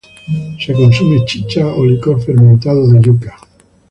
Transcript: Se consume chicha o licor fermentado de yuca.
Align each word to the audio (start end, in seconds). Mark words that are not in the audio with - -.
Se 0.61 0.71
consume 0.73 1.23
chicha 1.27 1.63
o 1.67 1.85
licor 1.85 2.19
fermentado 2.19 2.87
de 2.87 2.99
yuca. 3.03 3.35